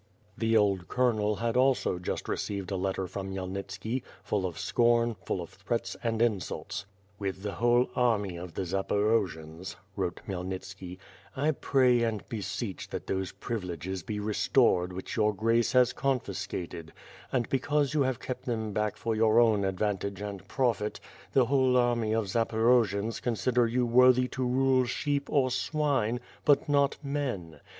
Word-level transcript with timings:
The 0.35 0.57
old 0.57 0.87
colonel 0.87 1.35
had 1.35 1.55
also 1.55 1.99
just 1.99 2.27
received 2.27 2.71
a 2.71 2.75
letter 2.75 3.05
from 3.05 3.35
Khmy 3.35 3.37
elnitski, 3.51 4.01
full 4.23 4.47
of 4.47 4.57
scorn, 4.57 5.13
full 5.13 5.41
of 5.43 5.51
threats, 5.51 5.95
and 6.03 6.23
insults. 6.23 6.87
"With 7.19 7.43
the 7.43 7.51
whole 7.51 7.87
army 7.95 8.35
of 8.35 8.55
the 8.55 8.63
Zaporojians," 8.63 9.75
wrote 9.95 10.21
Khmyelnitski, 10.25 10.97
"I 11.35 11.51
pray 11.51 12.01
and 12.01 12.27
beseech 12.29 12.89
that 12.89 13.05
those 13.05 13.33
privileges 13.33 14.01
be 14.01 14.19
restored 14.19 14.91
which 14.91 15.17
Your 15.17 15.35
Grace 15.35 15.73
has 15.73 15.93
confiscated; 15.93 16.93
and 17.31 17.47
because 17.49 17.93
you 17.93 18.01
have 18.01 18.19
kept 18.19 18.45
them 18.47 18.73
back 18.73 18.97
for 18.97 19.13
your 19.15 19.39
own 19.39 19.63
advantage 19.63 20.19
and 20.19 20.47
profit, 20.47 20.99
the 21.33 21.45
whole 21.45 21.77
army 21.77 22.11
of 22.15 22.25
Zaporo 22.27 22.85
jians 22.85 23.21
consider 23.21 23.67
you 23.67 23.85
worthy 23.85 24.27
to 24.29 24.43
rule 24.43 24.85
sheep 24.85 25.29
or 25.31 25.51
swine, 25.51 26.19
but 26.43 26.67
not 26.67 26.97
men. 27.03 27.59